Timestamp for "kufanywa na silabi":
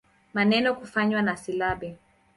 0.75-1.97